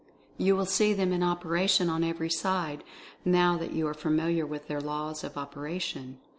You 0.39 0.55
will 0.55 0.65
see 0.65 0.93
them 0.93 1.13
in 1.13 1.21
operation 1.21 1.87
on 1.87 2.03
every 2.03 2.31
side, 2.31 2.83
now 3.23 3.55
that 3.59 3.71
you 3.73 3.85
are 3.87 3.93
familiar 3.93 4.47
with 4.47 4.67
their 4.67 4.81
laws 4.81 5.23
of 5.23 5.37
operation. 5.37 6.17